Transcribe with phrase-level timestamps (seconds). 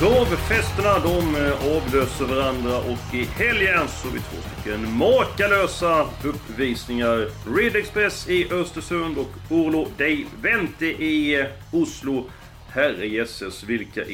[0.00, 7.28] Travfesterna de eh, avlöser varandra och i helgen så har vi två stycken makalösa uppvisningar.
[7.56, 12.24] Red Express i Östersund och Orlo Dei Vente i eh, Oslo.
[12.70, 14.04] Herrejösses vilka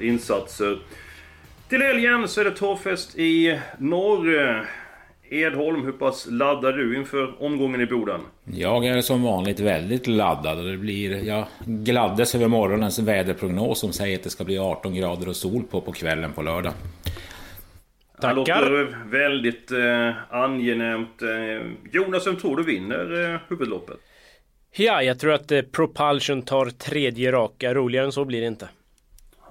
[0.00, 0.78] insatser.
[1.68, 4.66] Till helgen så är det travfest i norr.
[5.32, 8.20] Edholm, hur pass laddad är du inför omgången i Boden?
[8.44, 11.24] Jag är som vanligt väldigt laddad och det blir...
[11.24, 15.62] Jag gladdes över morgonens väderprognos som säger att det ska bli 18 grader och sol
[15.70, 16.72] på på kvällen på lördag.
[17.04, 18.34] Det Tackar.
[18.36, 21.22] låter väldigt eh, angenämt.
[21.22, 23.96] Eh, Jonas, vem tror du vinner eh, huvudloppet?
[24.76, 27.74] Ja, jag tror att eh, Propulsion tar tredje raka.
[27.74, 28.68] Roligare än så blir det inte.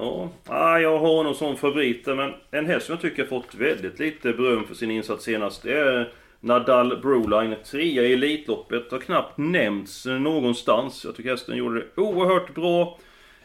[0.01, 3.55] Ja, ah, jag har någon sån favorit men en häst som jag tycker har fått
[3.55, 7.55] väldigt lite beröm för sin insats senast det är Nadal Broline.
[7.71, 8.91] Trea i Elitloppet.
[8.91, 11.05] Har knappt nämnts någonstans.
[11.05, 12.99] Jag tycker hästen gjorde det oerhört bra.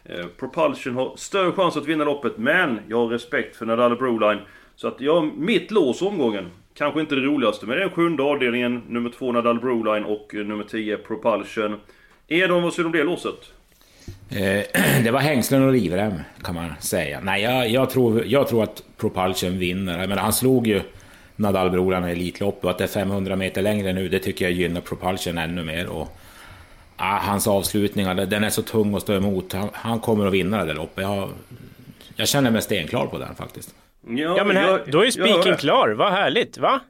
[0.05, 4.41] Eh, Propulsion har större chans att vinna loppet men jag har respekt för Nadal Broline.
[4.77, 6.51] Så att jag, mitt lås omgången.
[6.75, 8.83] Kanske inte det roligaste men det är den sjunde avdelningen.
[8.89, 11.81] Nummer två Nadal Broline och eh, nummer 10 Propulsion.
[12.29, 13.53] Edon, vad säger du om det låset?
[14.31, 14.65] Eh,
[15.05, 17.21] det var hängslen och livrem kan man säga.
[17.21, 19.99] Nej, jag, jag, tror, jag tror att Propulsion vinner.
[19.99, 20.81] Jag menar, han slog ju
[21.37, 24.81] Nadal-brorarna i Elitloppet och att det är 500 meter längre nu, det tycker jag gynnar
[24.81, 25.87] Propulsion ännu mer.
[25.87, 26.17] Och,
[26.97, 29.53] ah, hans avslutningar, den är så tung att stå emot.
[29.53, 31.03] Han, han kommer att vinna det där loppet.
[31.03, 31.29] Jag,
[32.17, 33.75] jag känner mig stenklar på den faktiskt.
[34.07, 35.89] Ja, men här, då är spiken klar.
[35.89, 36.81] Vad härligt, va?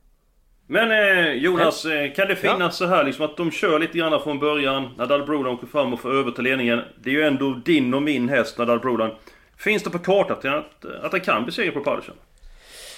[0.67, 4.23] Men eh, Jonas, eh, kan det finnas så här liksom att de kör lite grann
[4.23, 4.89] från början?
[4.97, 6.83] Nadal Brodan åker fram och får överta ledningen.
[7.03, 9.11] Det är ju ändå din och min häst, Nadal Brodan.
[9.59, 12.15] Finns det på kartan att, att, han kan besegra Propulsion?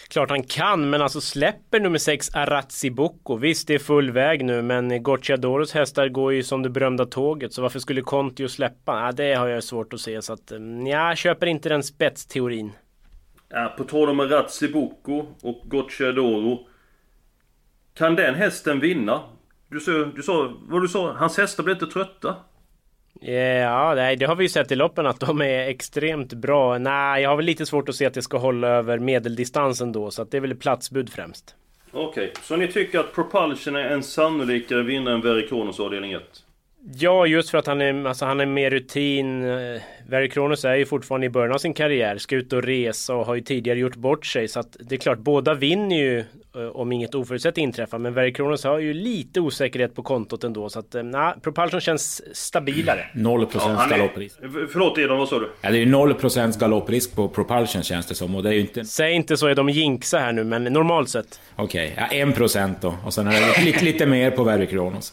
[0.08, 3.36] Klart han kan, men alltså släpper nummer 6 Arazzi Bocco.
[3.36, 7.52] Visst, det är full väg nu, men Gocciadoros hästar går ju som det berömda tåget.
[7.52, 9.00] Så varför skulle Kontio släppa?
[9.00, 10.22] Ja, det har jag svårt att se.
[10.22, 12.72] Så att, mm, jag köper inte den spetsteorin.
[13.48, 16.68] Ja, på tal om Razzi Bocco och Gocciadoro.
[17.98, 19.22] Kan den hästen vinna?
[19.68, 22.36] Du sa, du sa, vad du sa, hans hästar blir inte trötta?
[23.20, 26.78] Ja, nej, det har vi ju sett i loppen att de är extremt bra.
[26.78, 30.10] Nej, jag har väl lite svårt att se att det ska hålla över medeldistansen då,
[30.10, 31.54] så att det är väl platsbud främst.
[31.92, 36.22] Okej, så ni tycker att Propulsion är en sannolikare vinnare än Verikonos avdelning 1?
[36.94, 39.44] Ja, just för att han är, alltså, han är mer rutin.
[39.44, 43.14] Eh, Verry Kronos är ju fortfarande i början av sin karriär, ska ut och resa
[43.14, 44.48] och har ju tidigare gjort bort sig.
[44.48, 47.98] Så att det är klart, båda vinner ju eh, om inget oförutsett inträffar.
[47.98, 50.68] Men Verry Kronos har ju lite osäkerhet på kontot ändå.
[50.68, 53.06] Så att, eh, nej, Propulsion känns stabilare.
[53.14, 54.36] 0% han är- galopprisk.
[54.72, 55.50] Förlåt Edon, vad sa du?
[55.60, 58.60] Ja, det är ju 0% galopprisk på Propulsion känns det som och det är ju
[58.60, 58.84] inte...
[58.84, 61.40] Säg inte så är de jinxa här nu, men normalt sett.
[61.56, 62.94] Okej, ja, 1% då.
[63.04, 65.12] Och sen är det lite, lite mer på Verry Kronos.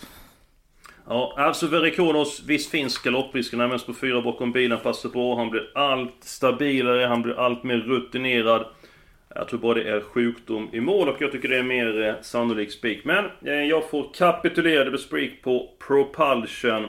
[1.07, 3.59] Ja, alltså Verikonos, visst finns galopprisken.
[3.59, 5.35] Han på fyra bakom bilen, passar bra.
[5.35, 8.65] Han blir allt stabilare, han blir allt mer rutinerad.
[9.35, 12.13] Jag tror bara det är sjukdom i mål och jag tycker det är mer eh,
[12.21, 13.05] sannolik spik.
[13.05, 16.87] Men eh, jag får kapitulera, det blir spik på Propulsion.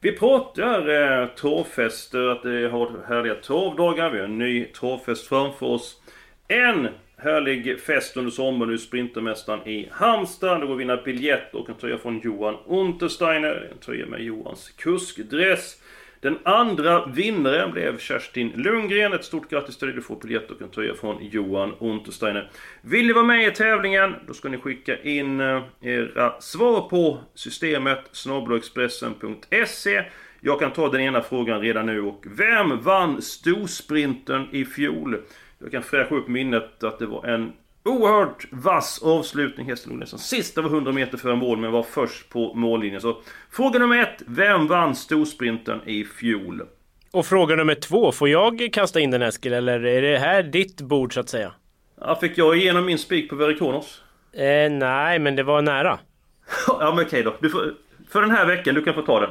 [0.00, 4.10] Vi pratar eh, torvfester, att det har härliga torvdagar.
[4.10, 6.00] Vi har en ny torvfest framför oss.
[6.48, 10.60] En härlig fest under sommaren nu, Sprintermästaren i Halmstad.
[10.60, 13.68] Det går att vinna biljett och en tröja från Johan Untersteiner.
[13.72, 15.76] En tröja med Johans kuskdress.
[16.20, 19.12] Den andra vinnaren blev Kerstin Lundgren.
[19.12, 19.96] Ett stort grattis till dig.
[19.96, 22.50] Du får biljett och en tröja från Johan Untersteiner.
[22.80, 24.14] Vill ni vara med i tävlingen?
[24.26, 30.04] Då ska ni skicka in eh, era svar på systemet snabelexpressen.se
[30.40, 35.18] Jag kan ta den ena frågan redan nu och vem vann storsprinten i fjol?
[35.58, 37.52] Jag kan fräscha upp minnet att det var en
[37.84, 39.72] oerhört vass avslutning.
[39.86, 43.00] Låg nästan sista var 100 meter före mål men var först på mållinjen.
[43.00, 43.16] Så
[43.50, 44.22] fråga nummer ett.
[44.26, 46.62] Vem vann storsprinten i fjol?
[47.10, 50.80] Och fråga nummer två, får jag kasta in den Eskil, eller är det här ditt
[50.80, 51.52] bord så att säga?
[52.00, 54.02] Ja, fick jag igenom min spik på Verikonos?
[54.32, 55.98] Eh, nej, men det var nära.
[56.66, 57.48] ja men okej då.
[57.48, 57.74] Får,
[58.10, 59.30] för den här veckan, du kan få ta den.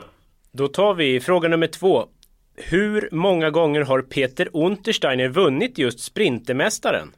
[0.51, 2.07] Då tar vi fråga nummer två.
[2.57, 7.11] Hur många gånger har Peter Untersteiner vunnit just Sprintermästaren?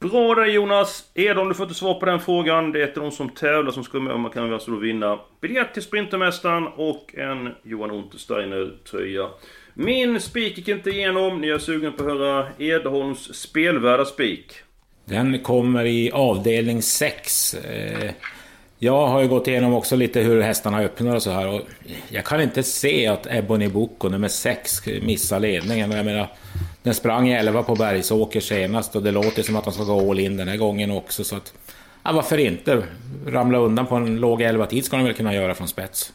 [0.00, 1.10] Bra där Jonas!
[1.14, 2.72] Edon, du får inte svar på den frågan.
[2.72, 5.74] Det är ett av de som tävlar som ska med man kan alltså vinna biljett
[5.74, 9.28] till Sprintermästaren och en Johan Untersteiner-tröja.
[9.74, 11.40] Min spik gick inte igenom.
[11.40, 14.52] Ni är sugen på att höra Edholms spelvärda spik?
[15.04, 17.54] Den kommer i avdelning 6.
[17.54, 18.10] Eh,
[18.84, 21.48] jag har ju gått igenom också lite hur hästarna öppnar och så här.
[21.48, 21.60] Och
[22.08, 25.90] jag kan inte se att Ebony Boko nummer 6 missar ledningen.
[25.90, 26.28] Jag menar,
[26.82, 30.10] den sprang i 11 på Bergsåker senast och det låter som att de ska gå
[30.10, 31.24] all in den här gången också.
[31.24, 31.54] Så att,
[32.02, 32.82] ja, varför inte?
[33.26, 36.12] Ramla undan på en låg 11-tid ska de väl kunna göra från spets.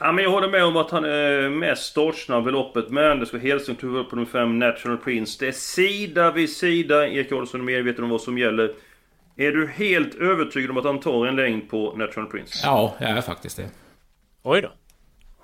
[0.00, 2.90] Ja, men jag håller med om att han är mest startsnabb i loppet.
[2.90, 5.36] Men det ska Hellström tuva på nummer 5, National Prince.
[5.40, 7.08] Det är sida vid sida.
[7.08, 8.70] Erik Adolfsson är medveten om vad som gäller.
[9.40, 12.60] Är du helt övertygad om att han tar en längd på National Prince?
[12.62, 13.68] Ja, jag är faktiskt det.
[14.42, 14.72] Oj då.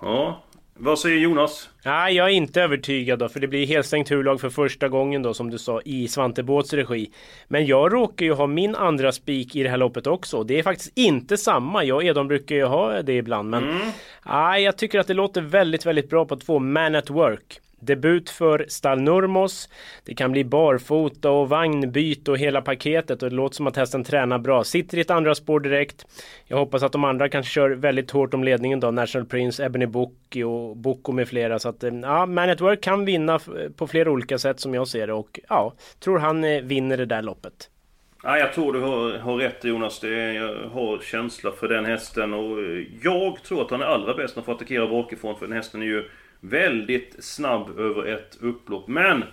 [0.00, 0.42] Ja.
[0.74, 1.70] Vad säger Jonas?
[1.84, 5.34] Nej, jag är inte övertygad då, för det blir helstängt huvudlag för första gången då,
[5.34, 7.10] som du sa, i Svante Båths regi.
[7.48, 10.42] Men jag råkar ju ha min andra spik i det här loppet också.
[10.42, 11.84] Det är faktiskt inte samma.
[11.84, 13.92] Jag och Edon brukar ju ha det ibland, men mm.
[14.26, 17.60] nej, jag tycker att det låter väldigt, väldigt bra på två Man at Work.
[17.80, 19.68] Debut för Stall Nurmos.
[20.04, 24.04] Det kan bli barfota och vagnbyte och hela paketet och det låter som att hästen
[24.04, 24.64] tränar bra.
[24.64, 26.06] Sitter i ett andra spår direkt.
[26.44, 28.90] Jag hoppas att de andra kanske kör väldigt hårt om ledningen då.
[28.90, 31.58] National Prince, Ebony Bocchi och Bocco med flera.
[31.58, 33.40] Så att eh, ja, Man at Work kan vinna
[33.76, 37.06] på flera olika sätt som jag ser det och ja, tror han eh, vinner det
[37.06, 37.70] där loppet.
[38.22, 40.00] Ja, jag tror du har, har rätt Jonas.
[40.00, 44.14] Det, jag har känsla för den hästen och eh, jag tror att han är allra
[44.14, 46.08] bäst när han får attackera bakifrån för den hästen är ju
[46.40, 48.88] Väldigt snabb över ett upplopp.
[48.88, 49.24] Men!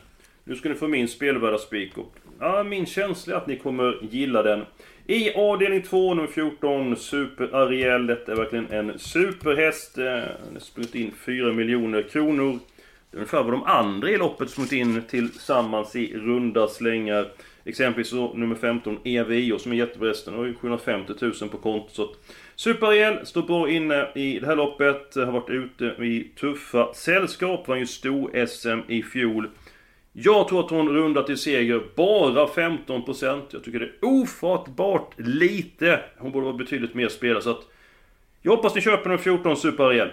[0.44, 1.94] Nu ska ni få min spelvärda spik.
[2.40, 4.66] Ja, min känsla är att ni kommer gilla den.
[5.08, 8.08] I avdelning 2, nummer 14, Super Ariel.
[8.08, 9.98] Detta är verkligen en superhäst.
[9.98, 12.60] Eh, den har sprungit in 4 miljoner kronor.
[13.12, 17.28] Det är ungefär vad de andra i loppet sprungit in tillsammans i runda slängar.
[17.66, 20.34] Exempelvis så nummer 15, EVIO, som är jättebra hästen.
[20.34, 22.18] har ju 750 000 på kontot.
[22.56, 25.16] Super-El står bra inne i det här loppet.
[25.16, 27.68] Har varit ute i tuffa sällskap.
[27.68, 29.50] Vann ju stor-SM i fjol.
[30.14, 33.42] Jag tror att hon rundar till seger bara 15%.
[33.50, 36.00] Jag tycker det är ofattbart lite.
[36.18, 37.68] Hon borde vara betydligt mer spelad så att...
[38.42, 40.12] Jag hoppas ni köper den 14 Super-El.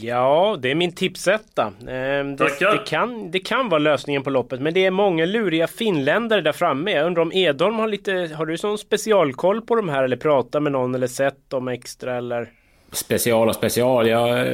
[0.00, 1.72] Ja, det är min tipsetta.
[1.88, 5.66] Ehm, det, det, kan, det kan vara lösningen på loppet, men det är många luriga
[5.66, 6.90] finländare där framme.
[6.90, 8.30] Jag undrar om Edholm har lite...
[8.34, 12.16] Har du sån specialkoll på de här eller pratat med någon eller sett dem extra
[12.16, 12.50] eller?
[12.92, 14.08] Special och special.
[14.08, 14.44] Jag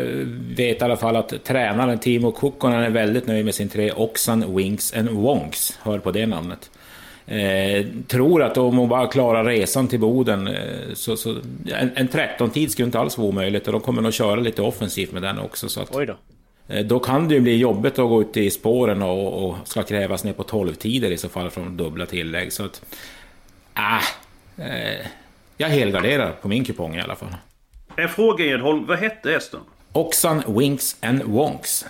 [0.56, 4.56] vet i alla fall att tränaren Timo Kukkonen är väldigt nöjd med sin tre Oxan,
[4.56, 5.78] Winks and Wonks.
[5.82, 6.70] Hör på det namnet.
[7.26, 11.30] Eh, tror att om hon bara klarar resan till Boden eh, så, så
[11.66, 15.12] en, en 13-tid skulle inte alls vara omöjligt och de kommer nog köra lite offensivt
[15.12, 15.68] med den också.
[15.68, 16.16] Så att, Oj då.
[16.68, 19.82] Eh, då kan det ju bli jobbigt att gå ut i spåren och, och ska
[19.82, 22.52] krävas ner på 12-tider i så fall från dubbla tillägg.
[22.52, 22.82] Så att...
[23.76, 25.06] Äh,
[25.56, 27.34] jag helgarderar på min kupong i alla fall.
[27.96, 29.60] En fråga Edholm, vad hette hästen?
[29.92, 31.86] Oxan Winks and Wonks.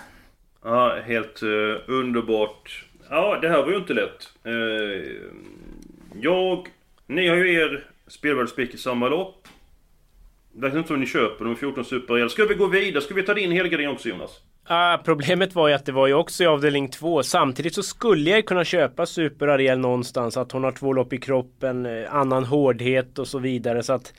[0.63, 2.85] Ja, helt uh, underbart.
[3.09, 4.29] Ja, det här var ju inte lätt.
[4.43, 5.11] Eh,
[6.21, 6.67] jag...
[7.07, 9.47] Ni har ju er spelvärldsspik i samma lopp.
[10.53, 13.01] Det verkar inte som ni köper de 14 Super Ska vi gå vidare?
[13.01, 14.41] Ska vi ta din helgardering också Jonas?
[14.67, 17.23] Ah, problemet var ju att det var ju också i avdelning 2.
[17.23, 20.37] Samtidigt så skulle jag kunna köpa Super Ariel någonstans.
[20.37, 23.83] Att hon har två lopp i kroppen, eh, annan hårdhet och så vidare.
[23.83, 24.13] Så att...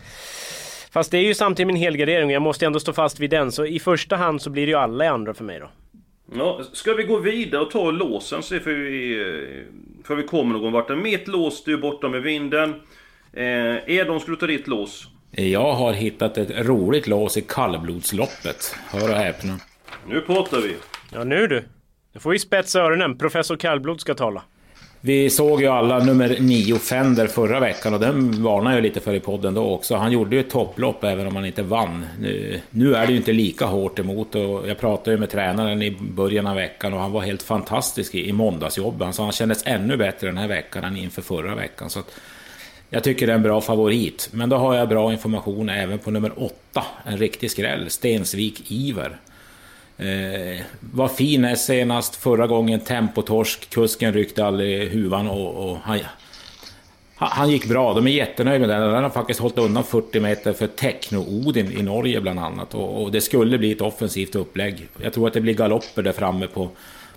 [0.93, 3.53] Fast det är ju samtidigt min helgardering och jag måste ändå stå fast vid den.
[3.53, 5.69] Så i första hand så blir det ju alla i andra för mig då.
[6.35, 9.17] Ja, ska vi gå vidare och ta låsen så får vi,
[10.05, 10.99] för vi kommer någon vart.
[10.99, 12.75] Mitt lås är ju borta med vinden.
[13.33, 15.09] Eh, Edon, ska du ta ditt lås?
[15.31, 18.77] Jag har hittat ett roligt lås i kallblodsloppet.
[18.91, 19.61] Hör och häpna.
[20.09, 20.77] Nu pratar vi.
[21.13, 21.65] Ja, nu du.
[22.13, 23.19] Nu får vi spetsa öronen.
[23.19, 24.43] Professor Kallblod ska tala.
[25.07, 29.15] Vi såg ju alla nummer nio, Fender förra veckan och den varnade jag lite för
[29.15, 29.97] i podden då också.
[29.97, 32.07] Han gjorde ju ett topplopp även om han inte vann.
[32.21, 35.83] Nu, nu är det ju inte lika hårt emot och jag pratade ju med tränaren
[35.83, 39.05] i början av veckan och han var helt fantastisk i, i måndagsjobbet.
[39.05, 41.91] Han sa han kändes ännu bättre den här veckan än inför förra veckan.
[41.91, 42.11] Så att,
[42.91, 44.29] jag tycker det är en bra favorit.
[44.33, 46.85] Men då har jag bra information även på nummer åtta.
[47.05, 47.91] En riktig skräll.
[47.91, 49.17] Stensvik Iver.
[49.99, 56.01] Eh, var fin är senast, förra gången tempotorsk, kusken ryckte aldrig huvan och, och han,
[57.17, 58.93] han gick bra, de är jättenöjda med den.
[58.93, 62.75] Den har faktiskt hållit undan 40 meter för Techno-Odin i Norge bland annat.
[62.75, 64.89] Och, och, det skulle bli ett offensivt upplägg.
[65.03, 66.69] Jag tror att det blir galopper där framme på,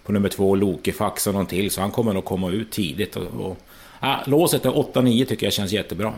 [0.03, 1.71] på nummer två, Lokefax och någon till.
[1.71, 3.15] Så han kommer nog komma ut tidigt.
[3.15, 3.57] Och, och,
[3.99, 6.13] ja, låset är 8-9 tycker jag känns jättebra.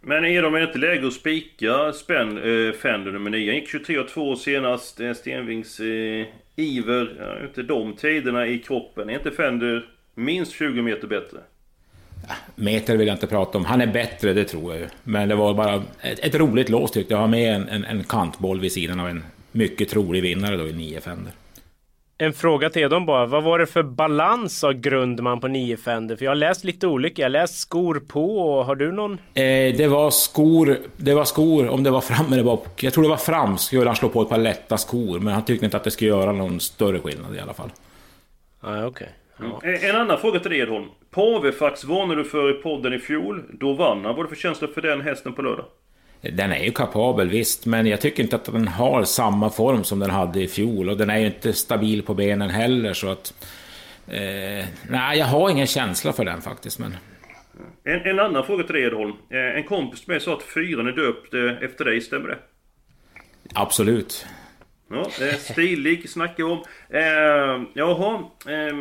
[0.00, 3.50] Men är de inte läge att spika spänn, äh, eh, Fender nummer 9?
[3.50, 5.00] Han gick 23-2 senast.
[5.00, 6.26] Eh, Stenvings äh,
[6.56, 7.16] Iver.
[7.18, 9.10] Ja, inte de tiderna i kroppen.
[9.10, 11.38] Är inte Fender minst 20 meter bättre?
[12.54, 13.64] Meter vill jag inte prata om.
[13.64, 14.88] Han är bättre, det tror jag ju.
[15.04, 17.20] Men det var bara ett, ett roligt lås tyckte jag.
[17.20, 20.72] Ha med en, en, en kantboll vid sidan av en mycket trolig vinnare då i
[20.72, 21.32] 9 Fender.
[22.22, 23.26] En fråga till dem bara.
[23.26, 26.16] Vad var det för balans av Grundman på 9 Fender?
[26.16, 27.22] För jag har läst lite olika.
[27.22, 28.62] Jag har läst skor på.
[28.62, 29.12] Har du någon?
[29.12, 32.82] Eh, det var skor, det var skor, om det var fram eller bak.
[32.82, 35.20] Jag tror det var fram skulle han slå på ett par lätta skor.
[35.20, 37.70] Men han tyckte inte att det skulle göra någon större skillnad i alla fall.
[38.60, 39.08] Ah, okay.
[39.36, 39.60] Ja.
[39.62, 40.86] En annan fråga till dig Edholm.
[41.10, 43.42] Pavefax varnade du för i podden i fjol.
[43.52, 44.16] Då vann han.
[44.16, 45.64] Vad är det för känsla för den hästen på lördag?
[46.20, 49.98] Den är ju kapabel visst, men jag tycker inte att den har samma form som
[49.98, 50.88] den hade i fjol.
[50.88, 53.34] Och den är ju inte stabil på benen heller så att...
[54.08, 56.78] Eh, nej, jag har ingen känsla för den faktiskt.
[56.78, 56.96] Men...
[57.84, 59.12] En, en annan fråga till dig Edholm.
[59.30, 62.38] Eh, en kompis med sa att fyran är döpt eh, efter dig, stämmer det?
[63.54, 64.26] Absolut.
[64.90, 66.64] Ja, eh, stilig snackar om.
[66.88, 68.76] Eh, jaha, eh,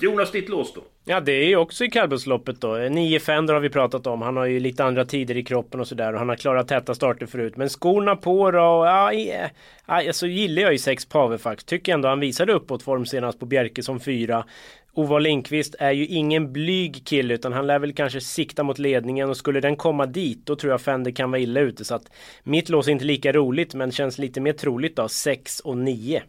[0.00, 0.84] Jonas, ditt lås då?
[1.08, 2.74] Ja, det är ju också i kallblodsloppet då.
[2.76, 4.22] Nio Fender har vi pratat om.
[4.22, 6.12] Han har ju lite andra tider i kroppen och sådär.
[6.12, 7.56] Och han har klarat täta starter förut.
[7.56, 8.58] Men skorna på då.
[8.58, 9.48] Ja, ja,
[9.86, 11.64] alltså gillar jag ju sex Pavefax.
[11.64, 14.44] Tycker ändå han visade uppåtform senast på Bjerke som fyra.
[14.92, 19.30] Ova Lindqvist är ju ingen blyg kille utan han lär väl kanske sikta mot ledningen
[19.30, 22.10] och skulle den komma dit då tror jag Fender kan vara illa ute så att
[22.42, 26.22] mitt lås är inte lika roligt men känns lite mer troligt då 6 och 9.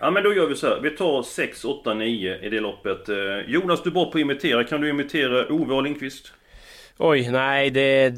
[0.00, 0.80] Ja men då gör vi så här.
[0.80, 3.08] Vi tar 6, 8, 9 i det loppet.
[3.08, 4.64] Eh, Jonas du är bra på att imitera.
[4.64, 6.32] Kan du imitera Ove och Lindqvist?
[6.98, 8.14] Oj, nej det...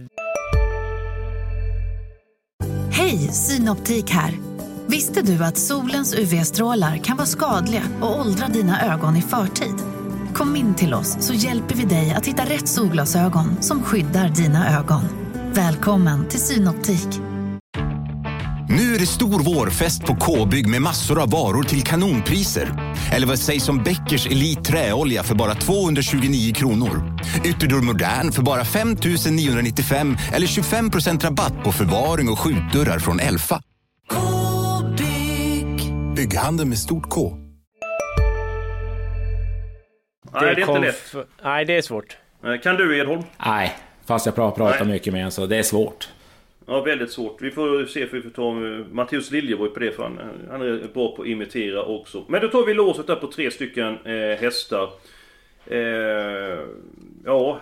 [2.93, 4.33] Hej, Synoptik här.
[4.89, 9.75] Visste du att solens UV-strålar kan vara skadliga och åldra dina ögon i förtid?
[10.35, 14.79] Kom in till oss så hjälper vi dig att hitta rätt solglasögon som skyddar dina
[14.79, 15.03] ögon.
[15.55, 17.30] Välkommen till Synoptik.
[18.73, 22.95] Nu är det stor vårfest på K-bygg med massor av varor till kanonpriser.
[23.13, 27.19] Eller vad sägs om Bäckers Elite Träolja för bara 229 kronor?
[27.45, 28.97] Ytterdörr Modern för bara 5
[29.31, 33.63] 995 eller 25% rabatt på förvaring och skjutdörrar från Elfa.
[34.11, 35.93] K-bygg.
[36.17, 37.37] Bygghandeln med stort K.
[40.33, 41.15] Nej, det är inte lätt.
[41.45, 42.17] Nej, det är svårt.
[42.63, 43.23] Kan du Edholm?
[43.47, 46.09] Nej, fast jag pratar mycket med en så det är svårt.
[46.71, 47.43] Ja, väldigt svårt.
[47.43, 48.53] Vi får se för vi får ta
[48.93, 52.25] Matteus Liljeborg på det för han, han är bra på att imitera också.
[52.29, 54.91] Men då tar vi låset där på tre stycken eh, hästar.
[55.67, 56.59] Eh,
[57.25, 57.61] ja...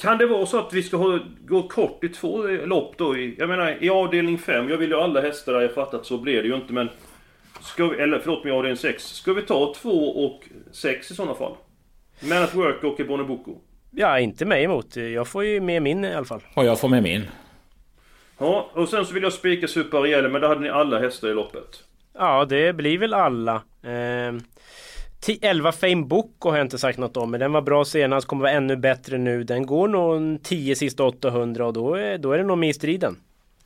[0.00, 3.16] Kan det vara så att vi ska ha, gå kort i två lopp då?
[3.16, 6.18] I, jag menar i avdelning 5, jag vill ju alla hästar där, jag fattat så
[6.18, 6.88] blir det ju inte men...
[7.60, 9.04] Ska vi, eller förlåt mig, avdelning 6.
[9.04, 9.90] Ska vi ta 2
[10.24, 11.56] och 6 i sådana fall?
[12.20, 13.54] Man at Work och Ebone Boko?
[13.90, 14.96] Ja, inte mig emot.
[14.96, 16.40] Jag får ju med min i alla fall.
[16.54, 17.24] Och jag får med min.
[18.38, 21.28] Ja, och sen så vill jag spika Super Arielle, men där hade ni alla hästar
[21.28, 21.84] i loppet.
[22.18, 23.62] Ja, det blir väl alla.
[23.82, 24.34] Eh,
[25.42, 28.42] 11 Fame Boko har jag inte sagt något om, men den var bra senast, kommer
[28.42, 29.44] vara ännu bättre nu.
[29.44, 32.74] Den går nog 10 sista 800 och då är, då är det nog med i
[32.74, 33.16] striden.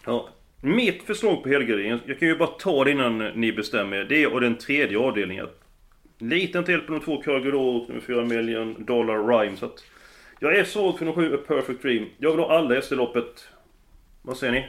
[0.06, 0.28] Ja.
[0.60, 4.04] Mitt förslag på helgarderingen, jag kan ju bara ta det innan ni bestämmer.
[4.04, 5.46] Det är och den tredje avdelningen.
[6.18, 9.56] Liten till på de två Körgudor med 4 million dollar rhyme.
[9.56, 9.84] Så att
[10.40, 12.06] jag är svag för de sju A Perfect Dream.
[12.18, 13.48] Jag vill ha alla hästar i loppet.
[14.24, 14.66] Vad säger ni?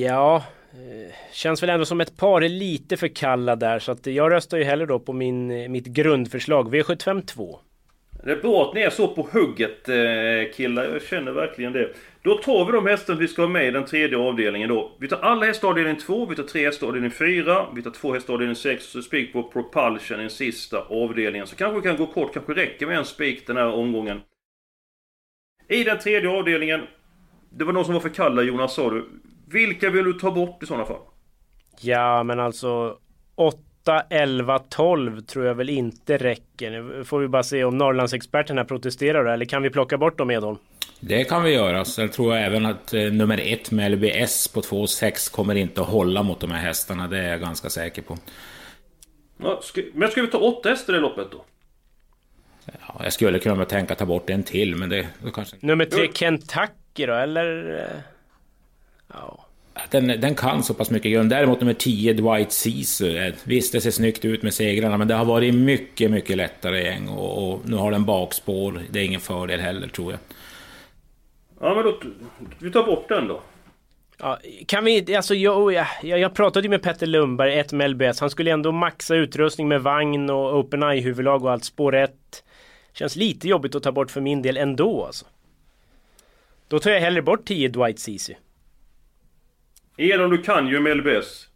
[0.00, 4.06] Ja, eh, känns väl ändå som ett par är lite för kalla där så att
[4.06, 7.60] jag röstar ju hellre då på min, mitt grundförslag V75 2.
[8.24, 11.94] Det är bra att ni är så på hugget eh, killar, jag känner verkligen det.
[12.22, 14.96] Då tar vi de hästarna vi ska ha med i den tredje avdelningen då.
[15.00, 18.14] Vi tar alla hästar avdelning 2, vi tar tre hästar avdelning 4, vi tar två
[18.14, 21.46] hästar avdelning 6 och så spik på Propulsion i den sista avdelningen.
[21.46, 24.20] Så kanske vi kan gå kort, kanske räcker med en spik den här omgången.
[25.68, 26.80] I den tredje avdelningen
[27.50, 29.08] det var någon som var för kalla Jonas sa du.
[29.46, 31.00] Vilka vill du ta bort i sådana fall?
[31.80, 32.96] Ja men alltså
[33.34, 36.70] 8, 11, 12 tror jag väl inte räcker.
[36.70, 40.58] Nu får vi bara se om Norrlandsexperterna protesterar eller kan vi plocka bort dem Edholm?
[41.00, 41.84] Det kan vi göra.
[41.84, 45.88] Sen tror jag även att eh, nummer ett med LBS på 2,6 kommer inte att
[45.88, 47.08] hålla mot de här hästarna.
[47.08, 48.18] Det är jag ganska säker på.
[49.42, 51.44] Ja, ska, men ska vi ta åtta hästar i loppet då?
[52.66, 55.56] Ja, jag skulle kunna tänka ta bort en till, men det, det kanske...
[55.60, 56.72] Nummer tre, Kentucky
[57.06, 57.82] då, eller?
[59.14, 59.44] Ja.
[59.90, 61.30] Den, den kan så pass mycket grund.
[61.30, 63.32] Däremot nummer 10, Dwight Sisu.
[63.44, 67.08] Visst, det ser snyggt ut med segrarna, men det har varit mycket, mycket lättare gäng.
[67.08, 68.82] Och, och nu har den bakspår.
[68.90, 70.20] Det är ingen fördel heller, tror jag.
[71.60, 72.00] Ja, men då...
[72.58, 73.40] Vi tar bort den då.
[74.18, 78.20] Ja, kan vi, alltså jag, jag, jag pratade ju med Petter Lundberg, ett med LBS.
[78.20, 81.64] Han skulle ändå maxa utrustning med vagn och OpenEye huvudlag och allt.
[81.64, 82.12] Spår 1.
[82.92, 85.26] Känns lite jobbigt att ta bort för min del ändå alltså.
[86.68, 88.36] Då tar jag hellre bort 10 Dwight Ceesay.
[89.96, 91.48] Edom, du kan ju med LBS.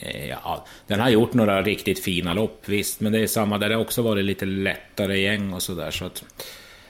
[0.00, 3.00] Eh, ja, den har gjort några riktigt fina lopp, visst.
[3.00, 5.90] Men det är samma där det också varit lite lättare gäng och sådär.
[5.90, 6.24] Så att...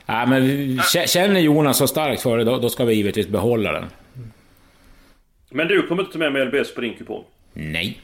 [0.07, 3.73] Ja, men k- känner Jonas så starkt för det, då, då ska vi givetvis behålla
[3.73, 3.85] den.
[5.51, 7.25] Men du kommer inte ta med med LBS på din kupong?
[7.53, 8.01] Nej.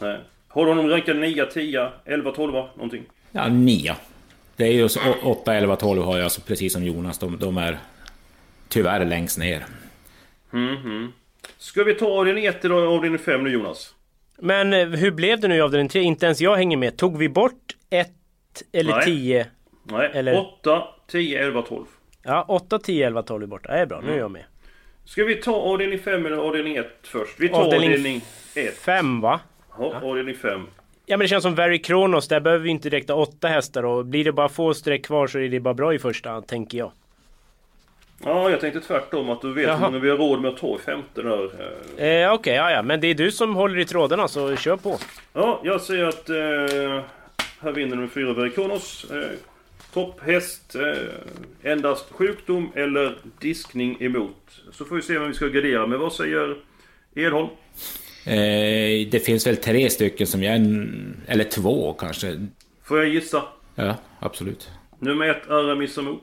[0.00, 0.18] Nej.
[0.48, 3.02] Har du honom rankad 9, 10, 11, 12 någonting?
[3.32, 3.96] Ja, nia.
[4.56, 7.18] Det är ju så, å- 8, 11, 12 har jag, precis som Jonas.
[7.18, 7.78] De, de är
[8.70, 9.64] tyvärr längst ner.
[10.50, 11.12] Mhm.
[11.58, 13.94] Ska vi ta avdelning 1 eller avdelning 5 nu Jonas?
[14.38, 16.02] Men eh, hur blev det nu i avdelning 3?
[16.02, 16.96] Inte ens jag hänger med.
[16.96, 18.08] Tog vi bort 1
[18.72, 19.04] eller Nej.
[19.04, 19.46] 10?
[19.84, 21.84] Nej, Eller- 8, 10, 11, 12.
[22.22, 23.72] Ja, 8, 10, 11, 12 är borta.
[23.72, 24.20] Det är bra, nu är Mm.
[24.20, 24.44] jag med.
[25.04, 27.34] Ska vi ta avdelning 5 eller avdelning 1 först?
[27.40, 28.20] Vi tar Avdelning avdelning
[28.54, 28.74] 1.
[28.78, 29.40] 5 va?
[29.78, 30.66] Ja, avdelning 5.
[31.06, 33.82] Ja men det känns som Very Kronos, där behöver vi inte direkt ha åtta hästar
[33.84, 36.46] och blir det bara få streck kvar så är det bara bra i första hand,
[36.46, 36.92] tänker jag.
[38.24, 39.76] Ja, jag tänkte tvärtom att du vet Jaha.
[39.76, 41.44] hur många vi har råd med att ta i femte där.
[41.98, 42.06] eh.
[42.24, 44.98] Eh, Okej, ja ja, men det är du som håller i trådarna så kör på.
[45.32, 47.00] Ja, jag säger att eh,
[47.60, 49.06] här vinner nummer 4 Verikonos.
[49.10, 49.30] Eh,
[49.92, 54.60] topphäst, eh, endast sjukdom eller diskning emot.
[54.72, 55.98] Så får vi se vem vi ska gardera med.
[55.98, 56.56] Vad säger
[57.14, 57.48] Edholm?
[58.26, 60.54] Eh, det finns väl tre stycken som jag...
[61.26, 62.46] Eller två kanske.
[62.84, 63.42] Får jag gissa?
[63.74, 64.70] Ja, absolut.
[64.98, 66.22] Nummer 1 Aramis Amok.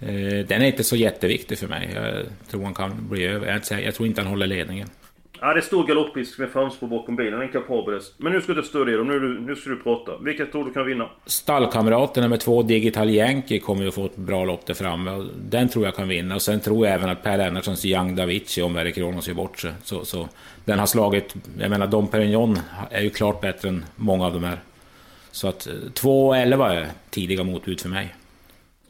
[0.00, 1.90] Eh, den är inte så jätteviktig för mig.
[1.94, 3.62] Jag tror han kan bli över.
[3.70, 4.88] Jag, tror inte han håller ledningen.
[5.40, 7.40] Ja, det är stor galopprisk med framspår bakom bilen.
[7.40, 8.14] En kapabel häst.
[8.16, 9.08] Men nu ska du stödja dem.
[9.08, 10.18] Nu, nu ska du prata.
[10.18, 11.08] Vilka tror du kan vinna?
[11.26, 15.26] Stallkamraten nummer två, Digital Yankee, kommer ju få ett bra lopp där framme.
[15.36, 16.34] Den tror jag kan vinna.
[16.34, 19.58] Och sen tror jag även att Per Lennartssons Young Davici, om Verre Kronos gör bort
[19.58, 19.72] sig.
[19.84, 20.28] Så, så
[20.64, 21.34] den har slagit...
[21.58, 22.58] Jag menar, Dom Perignon
[22.90, 24.58] är ju klart bättre än många av de här.
[25.30, 28.14] Så att 2.11 är tidiga motbud för mig.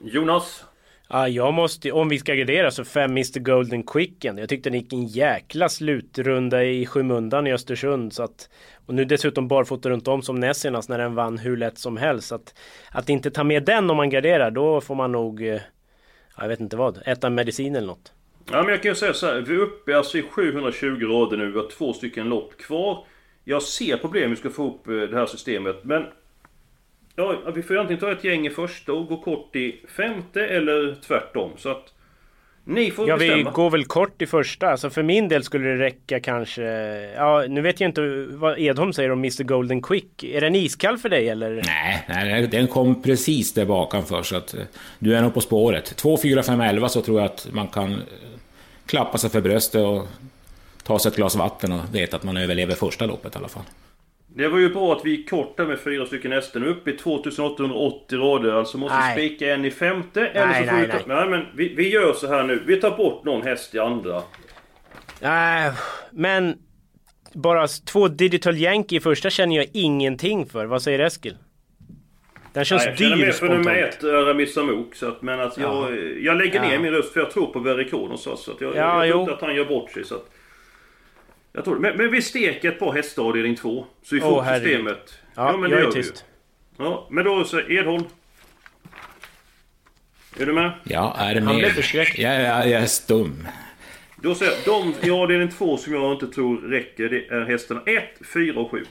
[0.01, 0.65] Jonas?
[1.09, 4.39] Ja, jag måste, om vi ska gradera så 5 Mr Golden Quicken.
[4.39, 8.13] Jag tyckte den gick en jäkla slutrunda i skymundan i Östersund.
[8.13, 8.49] Så att,
[8.87, 11.97] och nu dessutom barfota runt om som näst senast när den vann hur lätt som
[11.97, 12.29] helst.
[12.29, 12.55] Så att,
[12.91, 15.43] att inte ta med den om man garderar, då får man nog...
[15.43, 15.61] Eh, ja,
[16.41, 18.13] Jag vet inte vad, äta medicin eller något.
[18.51, 19.41] Ja, men jag kan ju säga så här.
[19.41, 21.51] Vi är uppe alltså i 720 rader nu.
[21.51, 23.05] Vi har två stycken lopp kvar.
[23.45, 25.85] Jag ser problem vi ska få ihop eh, det här systemet.
[25.85, 26.05] Men...
[27.17, 30.47] Ja, vi får ju antingen ta ett gäng i första och gå kort i femte
[30.47, 31.51] eller tvärtom.
[31.57, 31.93] Så att...
[32.69, 33.51] Ni får Ja, vi bestämma.
[33.51, 34.69] går väl kort i första.
[34.71, 36.63] Alltså för min del skulle det räcka kanske...
[37.17, 40.25] Ja, nu vet jag inte vad Edholm säger om Mr Golden Quick.
[40.25, 41.63] Är den iskall för dig eller?
[41.67, 44.61] Nej, nej, den kom precis där bakom så att eh,
[44.99, 45.97] du är nog på spåret.
[45.97, 47.99] 2, 4, 5, 11 så tror jag att man kan eh,
[48.87, 50.09] klappa sig för bröstet och
[50.83, 53.63] ta sig ett glas vatten och veta att man överlever första loppet i alla fall.
[54.37, 56.61] Det var ju bra att vi gick kort där med fyra stycken hästar.
[56.61, 58.53] Nu är uppe i 2880 rader.
[58.53, 59.17] Alltså måste Nej.
[59.17, 60.27] vi spika en i femte.
[60.27, 60.99] eller Nej, så får nej, vi ta...
[61.07, 61.17] nej.
[61.17, 62.63] nej men vi, vi gör så här nu.
[62.67, 64.23] Vi tar bort någon häst i andra.
[65.21, 65.73] Nej,
[66.11, 66.59] men
[67.33, 70.67] bara två Digital Yankee i första känner jag ingenting för.
[70.67, 71.37] Vad säger Eskil?
[72.53, 74.95] Den känns Nej, jag känner dyr mer för nummer ett, Aramis Amok.
[74.95, 76.81] Så att, men att jag, jag lägger ner Ja.
[76.81, 78.27] min röst för jag tror på Verikonos.
[78.27, 80.05] Alltså, att jag, Ja, jag tror inte att han gör bort sig.
[80.05, 80.31] Så att,
[81.57, 83.87] jag tror, men, men vi steker ett par hästar i avdelning två.
[84.03, 84.69] Så vi får upp herregud.
[84.69, 85.19] systemet.
[85.35, 86.03] Ja, men jag är gör vi ju.
[86.03, 86.25] tyst.
[86.77, 88.05] Ja, men då så Edholm.
[90.39, 90.73] Är du med?
[90.85, 91.57] Ja, är det Han med?
[91.57, 92.19] blev förskräckt.
[92.19, 93.49] Jag, jag, jag är stum.
[94.23, 97.83] Då säger jag, de i avdelning två som jag inte tror räcker, det är hästarna
[97.87, 98.85] 1, 4 och 7.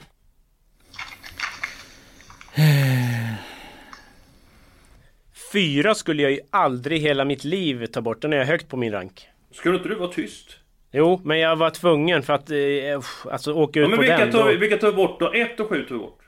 [5.52, 8.22] Fyra skulle jag ju aldrig hela mitt liv ta bort.
[8.22, 9.26] Den är jag högt på min rank.
[9.52, 10.58] Skulle inte du vara tyst?
[10.96, 14.18] Jo, men jag var tvungen för att eh, alltså åka ut Ja, men på vilka
[14.18, 14.30] den.
[14.32, 15.32] tar, då- vi, vilka tar vi bort då?
[15.34, 16.18] 1 och 7 tar vi bort.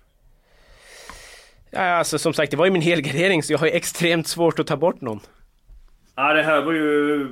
[1.70, 4.58] Ja, alltså som sagt, det var ju min helgardering så jag har ju extremt svårt
[4.58, 5.20] att ta bort någon.
[6.16, 7.26] Ja, det här var ju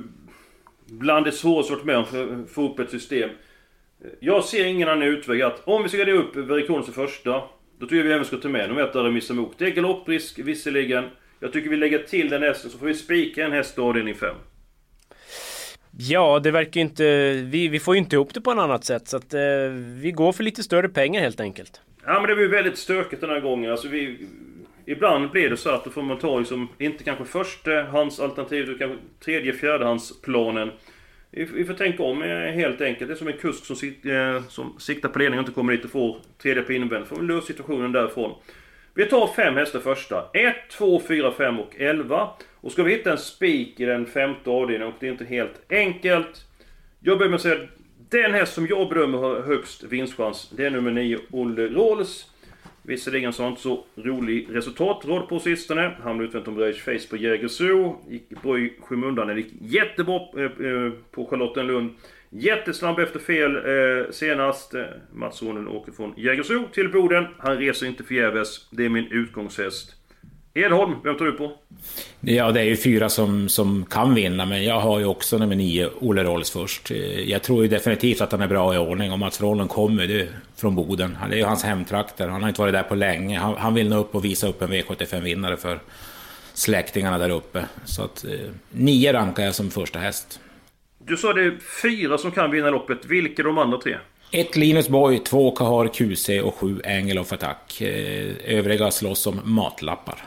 [0.85, 3.29] bland det svåraste jag varit med om för att få upp ett system.
[4.19, 7.31] Jag ser ingen annan utväg att om vi ska gardera upp Verikonos i första,
[7.79, 9.53] då tycker jag vi även ska ta med nummer ett Aramis Amok.
[9.57, 11.05] Det är galopprisk visserligen.
[11.39, 14.15] Jag tycker vi lägger till den hästen så får vi spika en häst i avdelning
[14.15, 14.35] 5.
[15.99, 17.33] Ja, det verkar ju inte...
[17.33, 19.39] Vi, vi får ju inte ihop det på något annat sätt så att eh,
[20.01, 21.81] vi går för lite större pengar helt enkelt.
[22.05, 23.71] Ja men det blir väldigt stökigt den här gången.
[23.71, 24.27] Alltså vi,
[24.85, 29.05] ibland blir det så att då får man ta liksom, inte kanske förstahandsalternativet utan kanske
[29.25, 30.71] tredje, fjärdehandsplanen.
[31.31, 33.07] Vi, vi får tänka om eh, helt enkelt.
[33.07, 35.73] Det är som en kusk som, sit, eh, som siktar på ledningen och inte kommer
[35.73, 37.09] dit och får tredje på invändigt.
[37.09, 38.35] Får vi lösa situationen därifrån.
[38.93, 40.25] Vi tar fem hästar första.
[40.33, 42.29] 1, 2, 4, 5 och 11.
[42.67, 45.61] Och ska vi hitta en spik i den femte avdelningen och det är inte helt
[45.69, 46.45] enkelt.
[46.99, 47.69] Jag börjar med att säga att
[48.09, 52.31] den häst som jag bedömer har högst vinstchans, det är nummer 9, Olle Rolls.
[52.81, 55.91] Visserligen så har inte så rolig resultatråd på sistone.
[56.03, 58.05] Hamnade utvänt om Rage Face på Jägersro.
[58.09, 59.27] Gick bra i skymundan.
[59.27, 61.93] Den gick jättebra eh, eh, på Charlottenlund.
[62.29, 64.73] Jättesnabb efter fel eh, senast.
[64.73, 67.25] Eh, Mats Ronen åker från Jägersro till Boden.
[67.37, 68.69] Han reser inte förgäves.
[68.71, 69.95] Det är min utgångshäst.
[70.53, 71.59] Edholm, vem tar du på?
[72.21, 75.55] Ja, det är ju fyra som, som kan vinna, men jag har ju också nummer
[75.55, 76.91] nio, Olle Rolls först.
[76.91, 80.03] Eh, jag tror ju definitivt att han är bra i ordning och Mats Rollen kommer
[80.03, 81.17] ju från Boden.
[81.29, 83.39] Det är ju hans hemtrakter, han har inte varit där på länge.
[83.39, 85.79] Han, han vill nå upp och visa upp en V75-vinnare för
[86.53, 87.65] släktingarna där uppe.
[87.85, 88.31] Så att eh,
[88.71, 90.39] nio rankar jag som första häst.
[91.05, 93.05] Du sa det är fyra som kan vinna loppet.
[93.05, 93.97] Vilka är de andra tre?
[94.31, 97.81] Ett Linus Boy, två Kahar QC och sju Angel of Attack.
[97.81, 100.23] Eh, övriga slåss om matlappar.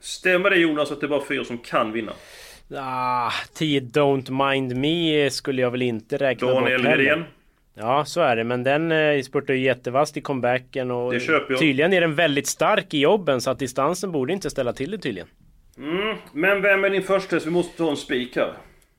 [0.00, 2.12] Stämmer det Jonas att det är bara fyra som kan vinna?
[2.76, 6.92] Ah, 10 Don't Mind Me skulle jag väl inte räkna Daniel bort.
[6.92, 7.24] Redén.
[7.74, 8.44] Ja, så är det.
[8.44, 11.12] Men den eh, spurtar ju jättevast i comebacken och
[11.58, 14.98] tydligen är den väldigt stark i jobben så att distansen borde inte ställa till det
[14.98, 15.28] tydligen.
[15.78, 17.46] Mm, men vem är din första häst?
[17.46, 18.52] Vi måste ta en spik här.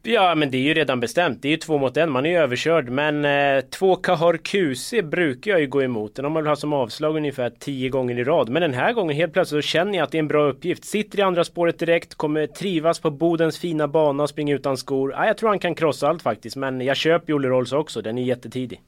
[0.03, 1.41] Ja, men det är ju redan bestämt.
[1.41, 2.11] Det är ju två mot en.
[2.11, 2.89] Man är ju överkörd.
[2.89, 6.15] Men eh, två Kahar QC brukar jag ju gå emot.
[6.15, 8.49] Den har man väl haft som avslag ungefär tio gånger i rad.
[8.49, 10.85] Men den här gången helt plötsligt så känner jag att det är en bra uppgift.
[10.85, 15.11] Sitter i andra spåret direkt, kommer trivas på Bodens fina bana och springa utan skor.
[15.11, 16.55] Ja, jag tror han kan krossa allt faktiskt.
[16.55, 18.01] Men jag köper ju Olle Rolls också.
[18.01, 18.81] Den är jättetidig.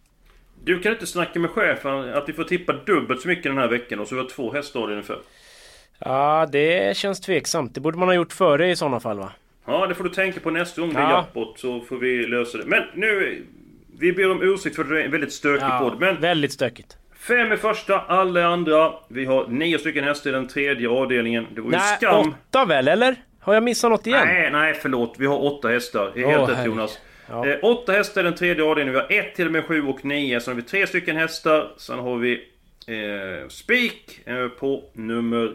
[0.63, 3.67] Du kan inte snacka med chefen att vi får tippa dubbelt så mycket den här
[3.67, 5.17] veckan och så har vi två hästar ungefär.
[5.99, 7.75] Ja, det känns tveksamt.
[7.75, 9.31] Det borde man ha gjort före i sådana fall va?
[9.65, 11.11] Ja, det får du tänka på nästa gång det är Ja.
[11.17, 12.65] jackpot så får vi lösa det.
[12.65, 13.43] Men nu...
[13.99, 15.99] Vi ber om ursäkt för det är en väldigt stökig Ja, podd.
[15.99, 16.97] Men väldigt stökigt.
[17.19, 18.91] fem är första, alla är andra.
[19.07, 21.47] Vi har nio stycken hästar i den tredje avdelningen.
[21.55, 22.33] Det var ju Nej, skam.
[22.49, 23.15] åtta väl, eller?
[23.39, 24.27] Har jag missat något igen?
[24.27, 25.15] Nej, nej förlåt.
[25.17, 26.11] Vi har åtta hästar.
[26.15, 26.65] Det är helt rätt.
[26.65, 26.99] Jonas.
[27.29, 27.47] Ja.
[27.47, 28.93] Eh, åtta hästar i den tredje avdelningen.
[29.09, 30.39] Vi har ett till och med sju och nio.
[30.41, 31.71] Sen har vi tre stycken hästar.
[31.77, 32.33] Sen har vi
[32.87, 35.51] eh, spik eh, på nummer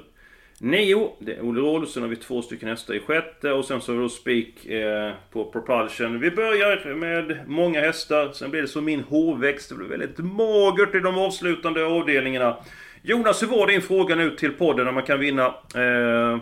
[0.60, 1.12] nio.
[1.18, 3.52] Det är Olle Råd, Sen har vi två stycken hästar i sjätte.
[3.52, 6.20] Och sen så har vi då spik eh, på Propulsion.
[6.20, 8.32] Vi börjar med många hästar.
[8.32, 9.68] Sen blir det som min hårväxt.
[9.68, 12.56] Det blir väldigt magert i de avslutande avdelningarna.
[13.02, 16.38] Jonas, hur var din fråga nu till podden när man kan vinna eh,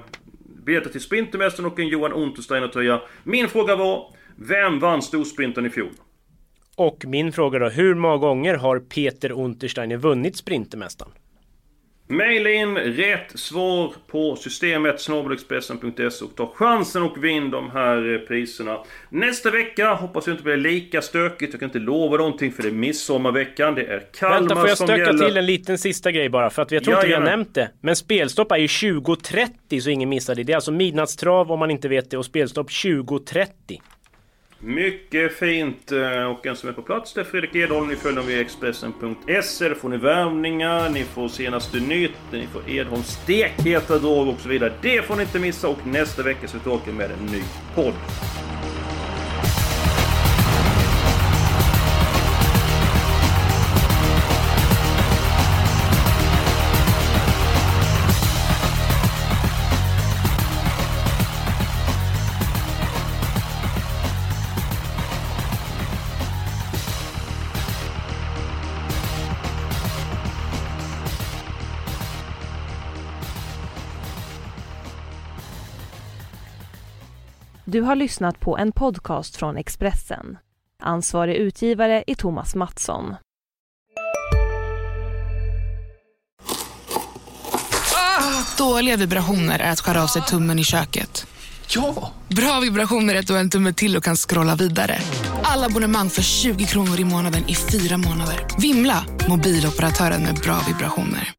[0.67, 3.01] biljetter till Sprintermästaren och en Johan Untersteiner-tröja.
[3.25, 5.91] Min fråga var, vem vann storsprinten i fjol?
[6.77, 11.13] Och min fråga då, hur många gånger har Peter Untersteiner vunnit Sprintermästaren?
[12.09, 18.19] Maila in rätt svar på systemet snabelexpressen.se och ta chansen och vinn de här eh,
[18.19, 18.79] priserna.
[19.09, 21.53] Nästa vecka hoppas jag inte blir lika stökigt.
[21.53, 23.75] Jag kan inte lova någonting för det är midsommarveckan.
[23.75, 25.27] Det är Kalmar Vänta, får jag som stöka gäller.
[25.27, 26.51] till en liten sista grej bara?
[26.51, 27.71] För att jag tror inte vi har nämnt det.
[27.81, 30.43] Men spelstopp är ju 20.30 så ingen missar det.
[30.43, 33.47] Det är alltså midnattstrav om man inte vet det och spelstopp 20.30.
[34.61, 35.93] Mycket fint.
[35.93, 37.89] Eh, och en som är på plats det är Fredrik Edholm.
[37.89, 39.69] Ni följer honom via Expressen.se.
[39.69, 44.49] Där får ni värvningar, ni får senaste nytt, ni får Edholms stekheta drag och så
[44.49, 44.73] vidare.
[44.83, 47.43] Det får ni inte missa och nästa vecka så är vi tillbaka med en ny
[47.75, 47.95] podd.
[77.77, 80.39] Du har lyssnat på en podcast från Expressen.
[80.83, 83.15] Ansvarig utgivare är Thomas Mattsson.
[88.59, 91.27] Dåliga vibrationer är att skära av sig tummen i köket.
[91.69, 92.13] Ja!
[92.29, 94.99] Bra vibrationer är att du har en tumme till och kan scrolla vidare.
[95.43, 98.47] Alla abonnemang för 20 kronor i månaden i fyra månader.
[98.59, 99.05] Vimla!
[99.29, 101.33] Mobiloperatören med bra vibrationer.